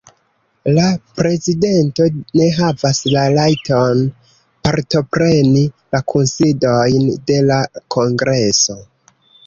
La 0.77 0.85
prezidento 1.19 2.07
ne 2.39 2.47
havas 2.55 3.03
la 3.17 3.27
rajton 3.35 4.03
partopreni 4.69 5.65
la 5.77 6.05
kunsidojn 6.15 7.09
de 7.31 7.43
la 7.55 7.65
kongreso. 7.99 8.85